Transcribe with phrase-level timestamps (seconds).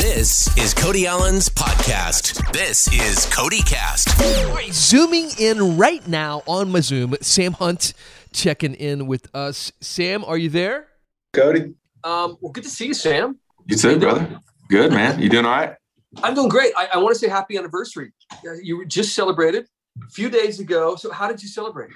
[0.00, 2.52] This is Cody Alan's podcast.
[2.52, 4.08] This is Cody Cast.
[4.20, 7.92] All right, zooming in right now on my Zoom, Sam Hunt
[8.32, 9.72] checking in with us.
[9.82, 10.88] Sam, are you there?
[11.34, 11.74] Cody.
[12.02, 13.38] Um, well, good to see you, Sam.
[13.66, 14.40] You too, brother.
[14.70, 15.20] Good, man.
[15.20, 15.74] You doing all right?
[16.22, 16.72] I'm doing great.
[16.78, 18.12] I, I want to say happy anniversary.
[18.32, 19.66] Uh, You just celebrated
[20.02, 20.96] a few days ago.
[20.96, 21.90] So, how did you celebrate?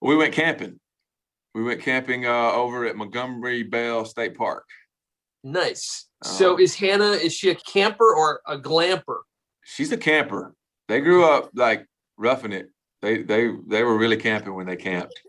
[0.00, 0.80] We went camping.
[1.54, 4.64] We went camping uh, over at Montgomery Bell State Park.
[5.44, 6.06] Nice.
[6.24, 7.12] So, Um, is Hannah?
[7.12, 9.20] Is she a camper or a glamper?
[9.62, 10.54] She's a camper.
[10.88, 12.70] They grew up like roughing it.
[13.02, 15.20] They they they were really camping when they camped.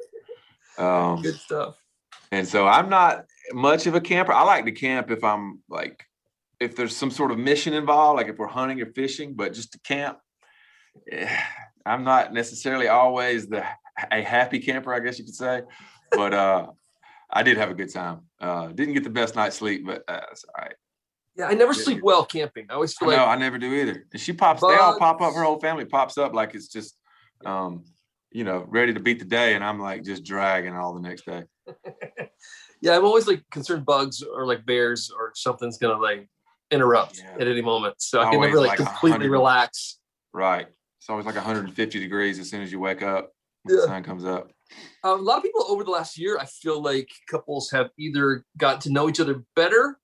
[0.77, 1.75] Um, Good stuff.
[2.31, 4.31] and so I'm not much of a camper.
[4.33, 6.03] I like to camp if I'm like
[6.61, 9.33] if there's some sort of mission involved, like if we're hunting or fishing.
[9.35, 10.17] But just to camp,
[11.11, 11.29] eh,
[11.85, 13.65] I'm not necessarily always the
[14.11, 15.61] a happy camper, I guess you could say.
[16.11, 16.67] But uh,
[17.35, 18.21] I did have a good time.
[18.39, 20.73] Uh, didn't get the best night's sleep, but uh, it's all right.
[21.35, 21.83] Yeah, I never Yeah.
[21.83, 22.65] sleep well camping.
[22.69, 24.07] I always I feel know like no, I never do either.
[24.11, 25.19] And she pops, they all pop up.
[25.19, 25.35] Bugs.
[25.35, 26.97] Her whole family pops up like it's just,
[27.45, 27.83] um,
[28.31, 31.25] you know, ready to beat the day, and I'm like just dragging all the next
[31.25, 31.43] day.
[32.81, 36.29] yeah, I'm always like concerned bugs or like bears or something's gonna like
[36.71, 37.35] interrupt Yeah.
[37.37, 37.95] at any moment.
[37.99, 39.99] So I can never like like completely relax.
[40.33, 40.67] Right.
[40.99, 43.31] It's always like 150 degrees as soon as you wake up.
[43.65, 44.51] When The comes up.
[45.03, 48.45] Um, a lot of people over the last year, I feel like couples have either
[48.57, 49.99] got to know each other better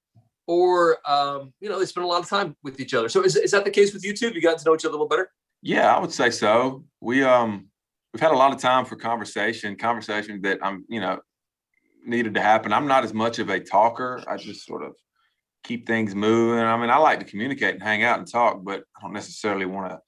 [0.48, 3.10] or, um, you know, they spend a lot of time with each other.
[3.10, 4.28] So is, is that the case with you two?
[4.28, 5.32] Have you got to know each other a little better?
[5.62, 6.84] Yeah, I would say so.
[7.00, 7.68] We um
[8.14, 11.20] we've had a lot of time for conversation, conversation that I'm, you know,
[12.06, 12.74] needed to happen.
[12.74, 14.24] I'm not as much of a talker.
[14.28, 14.96] I just sort of
[15.64, 16.64] keep things moving.
[16.64, 19.66] I mean, I like to communicate and hang out and talk, but I don't necessarily
[19.66, 20.00] want to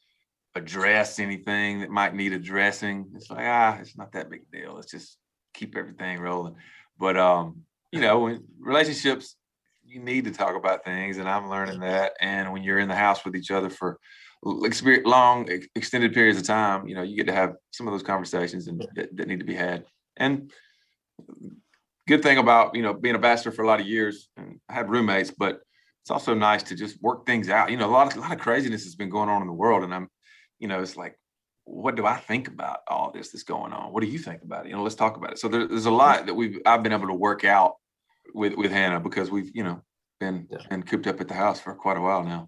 [0.56, 3.12] address anything that might need addressing.
[3.16, 4.74] It's like, ah, it's not that big a deal.
[4.76, 5.18] Let's just
[5.54, 6.56] keep everything rolling.
[6.98, 9.36] But um, you know, when relationships
[9.86, 12.96] you need to talk about things and I'm learning that and when you're in the
[12.96, 14.00] house with each other for
[14.44, 18.68] long extended periods of time you know you get to have some of those conversations
[18.68, 19.86] and that, that need to be had
[20.18, 20.52] and
[22.08, 24.74] good thing about you know being a bachelor for a lot of years and I
[24.74, 25.62] had roommates but
[26.02, 28.34] it's also nice to just work things out you know a lot of, a lot
[28.34, 30.10] of craziness has been going on in the world and I'm
[30.64, 31.20] you know it's like
[31.66, 34.66] what do I think about all this that's going on what do you think about
[34.66, 36.82] it you know let's talk about it so there, there's a lot that we've I've
[36.82, 37.74] been able to work out
[38.34, 39.82] with with Hannah because we've you know
[40.22, 40.60] been Yeah.
[40.70, 42.48] been cooped up at the house for quite a while now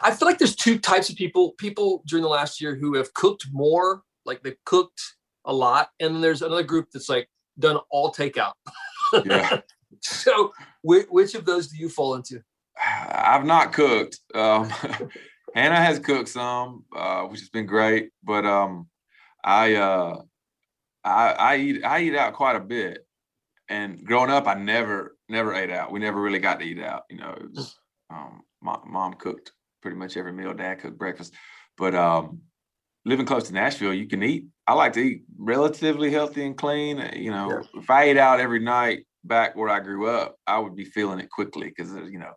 [0.00, 3.12] I feel like there's two types of people, people during the last year who have
[3.14, 5.00] cooked more, like they've cooked
[5.44, 5.88] a lot.
[5.98, 7.28] And then there's another group that's like
[7.58, 8.52] done all takeout.
[9.24, 9.60] yeah
[10.02, 10.52] So
[10.82, 12.40] which, which of those do you fall into?
[13.10, 14.20] I've not cooked.
[14.36, 14.72] Um,
[15.54, 18.10] Hannah has cooked some, uh, which has been great.
[18.22, 18.88] But um,
[19.44, 20.22] I, uh,
[21.04, 23.06] I I eat I eat out quite a bit.
[23.68, 25.92] And growing up, I never never ate out.
[25.92, 27.02] We never really got to eat out.
[27.10, 27.76] You know, it was
[28.10, 30.54] um, mom, mom cooked pretty much every meal.
[30.54, 31.34] Dad cooked breakfast.
[31.76, 32.40] But um,
[33.04, 34.46] living close to Nashville, you can eat.
[34.66, 37.00] I like to eat relatively healthy and clean.
[37.00, 40.58] Uh, You know, if I ate out every night back where I grew up, I
[40.58, 42.32] would be feeling it quickly because you know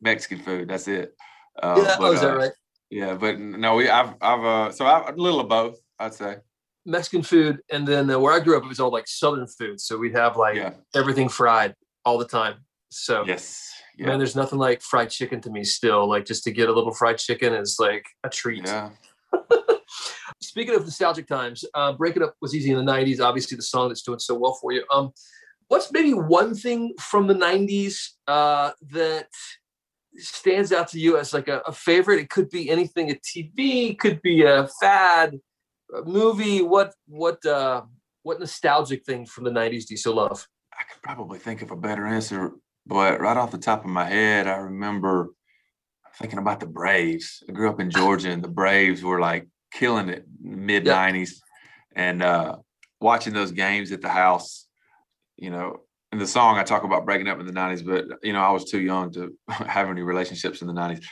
[0.00, 0.68] Mexican food.
[0.68, 1.14] That's it.
[1.60, 2.52] Uh, yeah, but, oh, is that uh, right?
[2.90, 5.78] Yeah, but no, we I've I've uh, so I've a little of both.
[5.98, 6.36] I'd say.
[6.84, 7.60] Mexican food.
[7.70, 9.80] And then uh, where I grew up, it was all like Southern food.
[9.80, 10.72] So we'd have like Yeah.
[10.94, 11.74] everything fried
[12.04, 12.64] all the time.
[12.90, 13.70] So Yes.
[13.98, 16.08] man, there's nothing like fried chicken to me still.
[16.08, 18.66] Like just to get a little fried chicken is like a treat.
[18.66, 18.90] Yeah.
[20.40, 23.88] Speaking of nostalgic times, uh, Breaking Up was easy in the 90s, obviously the song
[23.88, 24.84] that's doing so well for you.
[24.92, 25.12] Um,
[25.68, 29.28] what's maybe one thing from the 90s uh, that
[30.18, 32.20] stands out to you as like a, a favorite?
[32.20, 35.38] It could be anything, a TV, could be a fad,
[35.94, 36.62] a movie.
[36.62, 37.82] What what uh,
[38.22, 40.46] what nostalgic thing from the 90s do you still love?
[40.72, 42.52] I could probably think of a better answer,
[42.86, 45.30] but right off the top of my head, I remember
[46.18, 47.42] thinking about the Braves.
[47.48, 51.34] I grew up in Georgia, and the Braves were like killing it mid '90s,
[51.94, 52.56] and uh,
[53.00, 54.66] watching those games at the house.
[55.36, 55.80] You know,
[56.12, 58.50] in the song I talk about breaking up in the '90s, but you know I
[58.50, 61.04] was too young to have any relationships in the '90s.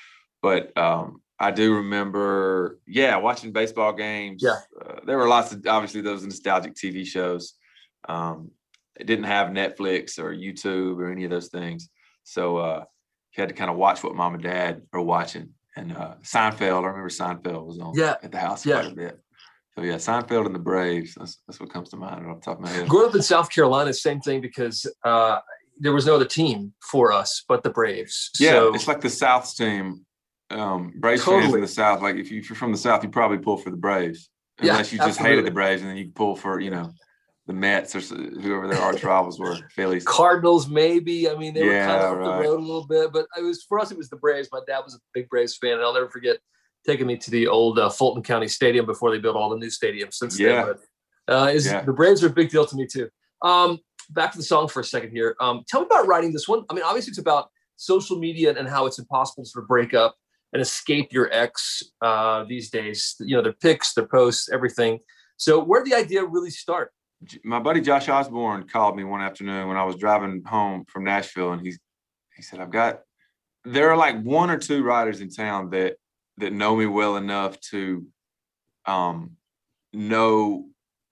[0.42, 4.42] But um, I do remember, yeah, watching baseball games.
[4.42, 4.56] Yeah.
[4.84, 7.54] uh, there were lots of obviously those nostalgic TV shows.
[8.08, 8.50] Um,
[8.98, 11.88] it didn't have Netflix or YouTube or any of those things.
[12.24, 12.84] So uh,
[13.36, 15.50] you had to kind of watch what mom and dad are watching.
[15.76, 18.80] And uh, Seinfeld, I remember Seinfeld was on Yeah, at the house yeah.
[18.80, 19.20] quite a bit.
[19.80, 21.14] So yeah, Seinfeld and the Braves.
[21.14, 22.86] That's, that's what comes to mind off the top of my head.
[22.86, 25.38] Growing up in South Carolina, same thing because uh,
[25.78, 28.30] there was no other team for us but the Braves.
[28.38, 30.04] Yeah, so, it's like the South's team.
[30.50, 33.38] Um, Braves fans in the South, like if, you, you're from the South, you probably
[33.38, 34.28] pull for the Braves,
[34.60, 36.92] Yeah, unless you just hated the Braves, and then you pull for you know
[37.46, 40.04] the Mets or whoever their arch rivals were, Phillies.
[40.04, 41.30] Cardinals, maybe.
[41.30, 42.42] I mean, they Yeah, were kind of up right.
[42.42, 43.90] the road a little bit, but it was for us.
[43.90, 44.50] It was the Braves.
[44.52, 46.36] My dad was a big Braves fan, and I'll never forget
[46.86, 49.68] taking me to the old uh, Fulton County Stadium before they built all the new
[49.68, 50.64] stadiums since Yeah.
[50.64, 50.74] then.
[51.26, 51.82] But uh, is Yeah.
[51.82, 53.08] the Braves are a big deal to me too.
[53.42, 53.78] Um,
[54.10, 55.36] back to the song for a second here.
[55.40, 56.64] Um, tell me about writing this one.
[56.70, 59.94] I mean, obviously, it's about social media and how it's impossible to sort of break
[59.94, 60.16] up
[60.52, 63.14] and escape your ex uh, these days.
[63.20, 64.98] You know, their pics, their posts, everything.
[65.36, 66.92] So, where did the idea really start?
[67.44, 71.52] My buddy Josh Osborne called me one afternoon when I was driving home from Nashville,
[71.52, 71.78] and he's
[72.34, 73.00] he said, "I've got
[73.64, 75.96] there are like one or two writers in town that
[76.40, 78.06] that know me well enough to
[78.86, 79.32] um
[79.92, 80.66] know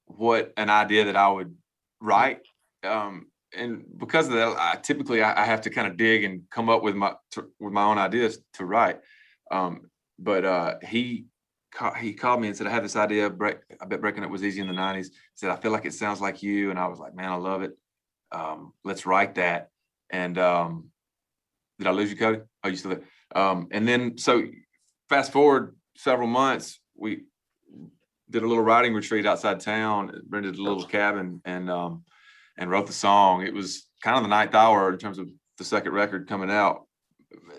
[0.07, 1.55] what an idea that I would
[2.01, 2.41] write."
[2.85, 3.27] Um,
[3.57, 6.69] and because of that, I typically I, I have to kind of dig and come
[6.69, 9.01] up with my to, with my own ideas to write.
[9.51, 11.27] Um, but uh, he
[11.73, 13.31] ca- he called me and said, "I had this idea.
[13.31, 15.95] Break, I bet breaking was easy in the '90s." He said, "I feel like it
[15.95, 17.77] sounds like you," and I was like, "Man, I love it.
[18.33, 19.71] Um, let's write that."
[20.11, 20.91] And um,
[21.79, 22.41] did I lose you, Cody?
[22.65, 23.05] Oh, you still there?
[23.35, 24.43] Um, and then so
[25.09, 27.23] fast forward several months, we
[28.31, 32.05] did a little writing retreat outside town, rented a little cabin, and um,
[32.59, 33.43] and wrote the song.
[33.43, 36.87] It was kind of the ninth hour in terms of the second record coming out,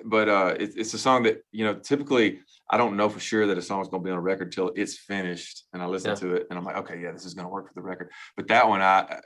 [0.06, 3.48] but uh, it, it's a song that you know typically I don't know for sure
[3.48, 5.88] that a song is going to be on a record till it's finished, and I
[5.88, 6.16] listen Yeah.
[6.16, 8.12] to it, and I'm like, okay, yeah, this is going to work for the record.
[8.38, 9.22] But that one, I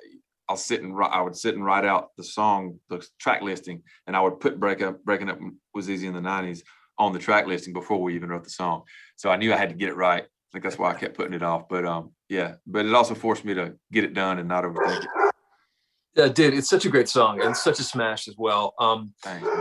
[0.49, 4.15] I'll sit and I would sit and write out the song, the track listing, and
[4.15, 5.39] I would put break up, breaking up
[5.73, 6.61] was easy in the '90s
[6.97, 8.83] on the track listing before we even wrote the song.
[9.15, 10.23] So I knew I had to get it right.
[10.23, 11.67] I think that's why I kept putting it off.
[11.67, 15.03] But um, yeah, but it also forced me to get it done and not overthink
[15.03, 15.09] it.
[16.15, 18.75] Yeah, dude, it's such a great song and such a smash as well.
[18.79, 19.13] Um,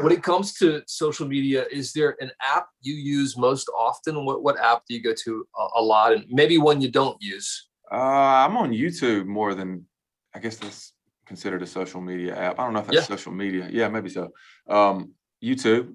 [0.03, 4.27] when it comes to social media, is there an app you use most often?
[4.27, 7.17] What what app do you go to a, a lot, and maybe one you don't
[7.23, 7.69] use?
[7.91, 9.87] Uh, I'm on YouTube more than
[10.35, 10.93] I guess that's
[11.27, 12.59] considered a social media app.
[12.59, 13.17] I don't know if that's Yeah.
[13.17, 13.69] social media.
[13.71, 14.31] Yeah, maybe so.
[14.69, 15.95] Um, YouTube,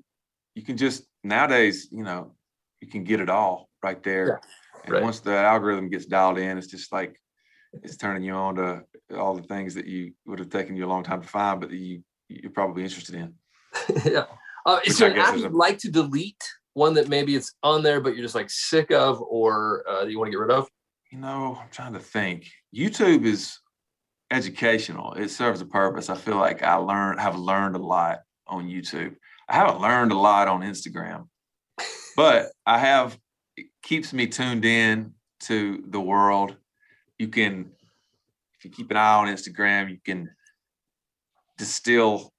[0.56, 2.34] you can just nowadays, you know,
[2.82, 4.40] you can get it all right there.
[4.84, 5.04] And right.
[5.04, 7.20] once the algorithm gets dialed in, it's just like
[7.84, 8.84] it's turning you on to
[9.16, 11.72] all the things that you would have taken you a long time to find, but
[11.72, 13.34] you you're probably interested in.
[14.06, 14.26] yeah.
[14.66, 16.44] Uh, is there an app you'd like to delete?
[16.74, 20.20] One that maybe it's on there, but you're just like sick of, or uh, you
[20.20, 20.68] want to get rid of?
[21.12, 22.48] You know, I'm trying to think.
[22.76, 23.58] YouTube is
[24.30, 25.14] educational.
[25.14, 26.10] It serves a purpose.
[26.10, 29.16] I feel like I learned have learned a lot on YouTube.
[29.50, 31.28] I haven't learned a lot on Instagram,
[32.16, 33.18] but I have
[33.56, 36.58] it keeps me tuned in to the world.
[37.18, 37.72] You can
[38.58, 40.30] if you keep an eye on Instagram, you can
[41.58, 42.34] distill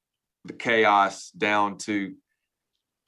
[0.44, 2.14] the chaos down to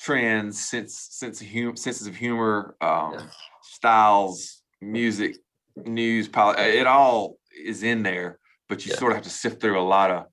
[0.00, 3.26] trends, sense sense of hum- senses of humor, um, Yeah.
[3.62, 5.36] styles, music,
[5.76, 8.38] news, it all is in there.
[8.68, 8.98] But you Yeah.
[8.98, 10.26] sort of have to sift through a lot of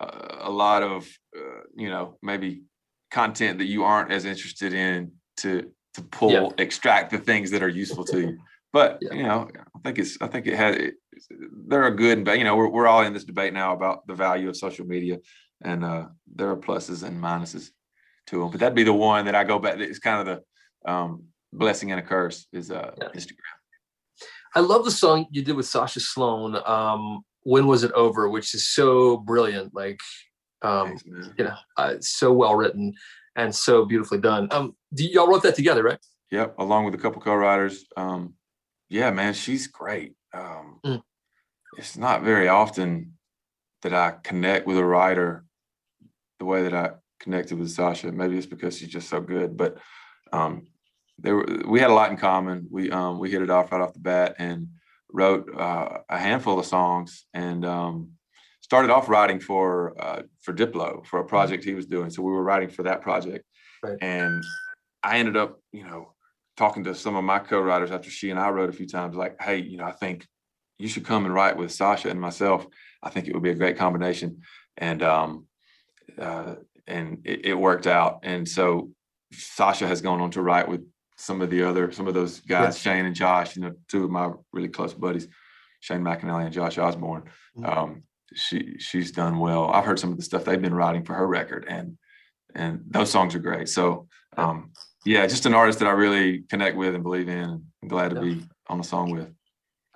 [0.00, 2.62] uh, a lot of uh, you know maybe
[3.10, 6.48] content that you aren't as interested in to to pull Yeah.
[6.58, 8.38] extract the things that are useful to you.
[8.72, 9.14] But Yeah.
[9.14, 10.94] you know, I think it's I think it had it,
[11.68, 12.38] there are good and bad.
[12.38, 15.18] You know, we're we're all in this debate now about the value of social media,
[15.62, 17.70] and uh, there are pluses and minuses
[18.26, 18.50] to them.
[18.50, 19.78] But that'd be the one that I go back.
[19.78, 21.10] It's kind of the um,
[21.52, 23.10] blessing and a curse is uh, Yeah.
[23.14, 23.56] Instagram.
[24.56, 26.56] I love the song you did with Sasha Sloan.
[26.66, 28.28] Um, when was it over?
[28.28, 29.72] Which is so brilliant.
[29.72, 30.00] Like,
[30.64, 31.04] um, Thanks,
[31.38, 32.94] you know, uh, so well written
[33.36, 34.48] and so beautifully done.
[34.50, 35.98] Um, do, y'all wrote that together, right?
[36.30, 37.84] Yep, along with a couple co-writers.
[37.96, 38.34] Um,
[38.88, 40.14] yeah, man, she's great.
[40.32, 41.02] Um, Mm.
[41.76, 43.14] It's not very often
[43.82, 45.44] that I connect with a writer
[46.38, 48.12] the way that I connected with Sasha.
[48.12, 49.78] Maybe it's because she's just so good, but
[50.32, 50.66] um,
[51.18, 52.68] there were, we had a lot in common.
[52.70, 54.68] We um, we hit it off right off the bat and
[55.12, 58.12] wrote uh, a handful of songs and um,
[58.64, 62.08] started off writing for uh, for Diplo for a project he was doing.
[62.08, 63.44] So we were writing for that project,
[63.82, 63.98] Right.
[64.00, 64.42] and
[65.02, 66.14] I ended up, you know,
[66.56, 69.36] talking to some of my co-writers after she and I wrote a few times, like,
[69.40, 70.26] hey, you know, I think
[70.78, 72.66] you should come and write with Sasha and myself.
[73.02, 74.40] I think it would be a great combination.
[74.78, 75.46] And um,
[76.18, 76.54] uh,
[76.86, 78.20] and it, it worked out.
[78.22, 78.90] And so
[79.32, 80.82] Sasha has gone on to write with
[81.16, 84.10] some of the other, some of those guys, Shane and Josh, you know, two of
[84.10, 85.28] my really close buddies,
[85.80, 87.24] Shane McAnally and Josh Osborne.
[87.58, 87.68] Mhm.
[87.68, 88.02] Um,
[88.34, 89.70] she she's done well.
[89.70, 91.96] I've heard some of the stuff they've been writing for her record, and
[92.54, 93.68] and those songs are great.
[93.68, 94.72] So um,
[95.04, 98.10] yeah, just an artist that I really connect with and believe in, and I'm glad
[98.10, 98.34] to Yeah.
[98.34, 99.32] be on a song with.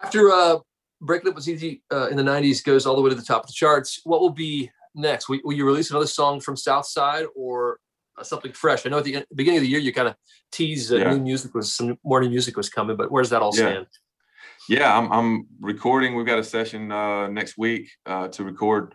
[0.02, 0.58] After uh,
[1.00, 3.42] Breaking Up Was Easy uh, in the 90s goes all the way to the top
[3.42, 5.28] of the charts, what will be next?
[5.28, 7.78] Will, will you release another song from Southside or
[8.18, 8.84] uh, something fresh?
[8.86, 10.14] I know at the beginning of the year you kind of
[10.52, 11.14] teased uh, Yeah.
[11.14, 13.86] new music was some more new music was coming, but where does that all stand?
[13.90, 13.98] Yeah,
[14.98, 16.14] I'm, I'm recording.
[16.14, 18.94] We've got a session uh, next week uh, to record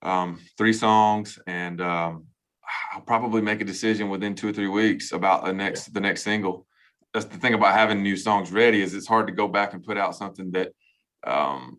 [0.00, 2.26] um, three songs, and um,
[2.92, 6.22] I'll probably make a decision within two or three weeks about the next the next
[6.22, 6.68] single.
[7.12, 9.82] That's the thing about having new songs ready is it's hard to go back and
[9.82, 10.70] put out something that
[11.26, 11.78] um,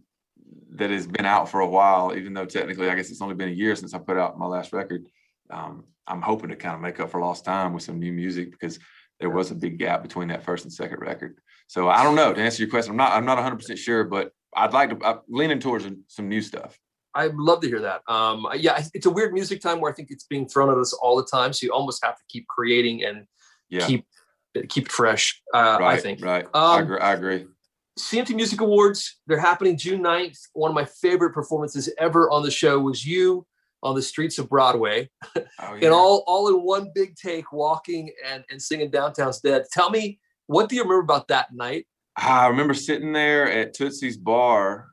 [0.72, 3.48] that has been out for a while, even though technically I guess it's only been
[3.48, 5.06] a year since I put out my last record.
[5.50, 8.52] Um, I'm hoping to kind of make up for lost time with some new music
[8.52, 8.80] because
[9.22, 11.38] there was a big gap between that first and second record.
[11.70, 12.90] So I don't know to answer your question.
[12.92, 16.28] I'm not I'm not 100 percent sure, but I'd like to I'm leaning towards some
[16.28, 16.80] new stuff.
[17.14, 18.02] I'd love to hear that.
[18.12, 20.94] Um, yeah, it's a weird music time where I think it's being thrown at us
[20.94, 23.28] all the time, so you almost have to keep creating and
[23.70, 23.86] yeah.
[23.86, 24.06] keep
[24.68, 25.40] keep it fresh.
[25.54, 26.24] Uh, right, I think.
[26.24, 26.46] Right.
[26.46, 27.00] Um, I agree.
[27.00, 27.46] I agree.
[28.00, 30.40] CMT Music Awards, they're happening June 9th.
[30.54, 33.46] One of my favorite performances ever on the show was you
[33.84, 35.10] on the streets of Broadway.
[35.36, 35.86] Oh, yeah.
[35.86, 39.66] and all all in one big take, walking and, and singing Downtown's Dead.
[39.72, 40.20] Tell me,
[40.50, 41.86] what do you remember about that night?
[42.18, 44.88] I remember sitting there at Tootsie's Bar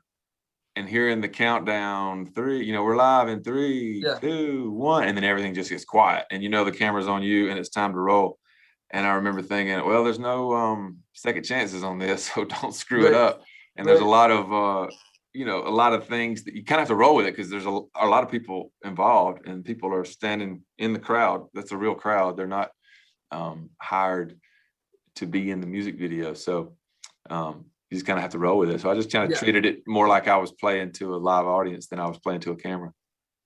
[0.75, 4.19] and hearing the countdown three, you know, we're live in three, yeah.
[4.19, 6.25] two, one, and then everything just gets quiet.
[6.29, 8.37] And you know the camera's on you and it's time to roll.
[8.91, 13.05] And I remember thinking, well, there's no um, second chances on this, so don't screw
[13.05, 13.13] right.
[13.13, 13.41] it up.
[13.75, 13.93] And right.
[13.93, 14.91] there's a lot of, uh,
[15.33, 17.35] you know, a lot of things that you kind of have to roll with it
[17.35, 21.47] because there's a, a lot of people involved and people are standing in the crowd.
[21.55, 22.37] That's a real crowd.
[22.37, 22.69] They're not
[23.31, 24.39] um, hired
[25.17, 26.33] to be in the music video.
[26.33, 26.73] So
[27.29, 28.81] um, you just kind of have to roll with it.
[28.81, 29.37] So I just kind of yeah.
[29.37, 32.41] treated it more like I was playing to a live audience than I was playing
[32.41, 32.91] to a camera.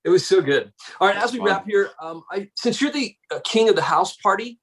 [0.04, 0.72] It was so good.
[1.00, 3.84] All right, as we wrap here, um, I since you're the uh, king of the
[3.84, 4.60] house party,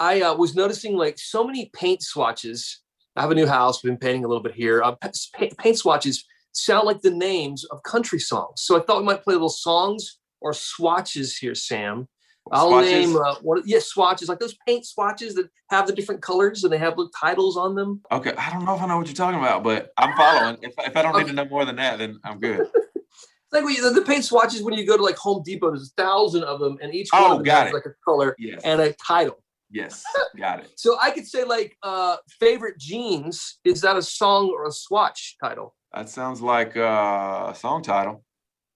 [0.00, 2.80] I uh, was noticing like so many paint swatches.
[3.14, 3.80] I have a new house.
[3.80, 4.82] Been painting a little bit here.
[4.82, 4.96] Uh,
[5.36, 8.62] paint, paint swatches sound like the names of country songs.
[8.62, 12.08] So I thought we might play little songs or swatches here, Sam.
[12.52, 12.92] I'll swatches?
[12.92, 13.66] name uh, what?
[13.66, 17.08] Yes, swatches like those paint swatches that have the different colors and they have the
[17.18, 18.02] titles on them.
[18.12, 20.58] Okay, I don't know if I know what you're talking about, but I'm following.
[20.62, 21.24] if, if I don't okay.
[21.24, 22.66] need to know more than that, then I'm good.
[23.52, 26.44] like you, the paint swatches when you go to like Home Depot, there's a thousand
[26.44, 27.74] of them, and each one oh, of them has it.
[27.74, 28.60] like a color yes.
[28.64, 29.38] and a title.
[29.70, 30.04] Yes,
[30.36, 30.70] got it.
[30.76, 33.58] so I could say like uh favorite jeans.
[33.64, 35.74] Is that a song or a swatch title?
[35.94, 38.24] That sounds like uh, a song title.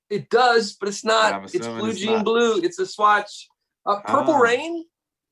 [0.08, 1.52] It does, but it's not.
[1.52, 2.24] It's blue it's jean not.
[2.24, 2.60] blue.
[2.60, 3.48] It's a swatch.
[3.88, 4.84] Uh, Purple uh, Rain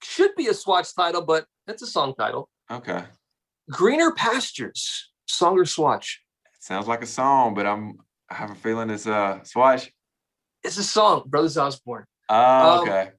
[0.02, 2.48] should be a swatch title, but it's a song title.
[2.70, 3.04] Okay.
[3.70, 6.22] Greener Pastures, song or swatch?
[6.58, 7.98] Sounds like a song, but I'm
[8.30, 9.92] I have a feeling it's a swatch.
[10.64, 12.06] It's a song, Brothers Osborne.
[12.28, 13.10] Oh, okay.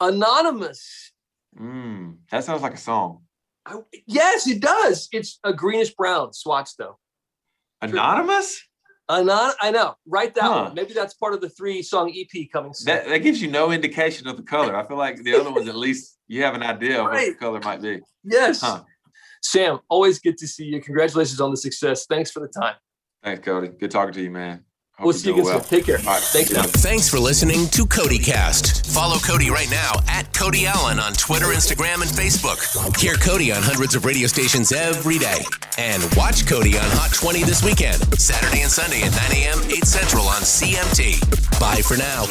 [0.00, 1.12] Um, Anonymous
[1.60, 3.22] Mm, that sounds like a song.
[3.66, 5.08] I, yes, it does.
[5.12, 6.98] It's a greenish brown swatch, though.
[7.80, 8.62] Anonymous?
[9.10, 9.94] Anon- I know.
[10.06, 10.64] Write that huh.
[10.64, 10.74] one.
[10.74, 12.86] Maybe that's part of the three song EP coming soon.
[12.86, 14.76] That, that, gives you no indication of the color.
[14.76, 17.34] I feel like the other ones, at least you have an idea of what the
[17.34, 18.00] color might be.
[18.22, 18.60] Yes.
[18.60, 18.82] Huh.
[19.42, 20.80] Sam, always good to see you.
[20.80, 22.06] Congratulations on the success.
[22.06, 22.76] Thanks for the time.
[23.22, 23.68] Thanks, Cody.
[23.68, 24.64] Good talking to you, man.
[24.96, 25.60] Hope we'll see you again well.
[25.60, 25.68] soon.
[25.68, 25.98] Take care.
[25.98, 26.22] All right.
[26.22, 26.62] Thanks, man.
[26.64, 28.94] Thanks for listening to CodyCast.
[28.94, 32.62] Follow Cody right now at Cody Alan on Twitter, Instagram, and Facebook.
[33.00, 35.40] Hear Cody on hundreds of radio stations every day.
[35.78, 39.84] And watch Cody on Hot 20 this weekend, Saturday and Sunday at 9 a.m., 8
[39.84, 41.58] Central on CMT.
[41.58, 42.26] Bye for now.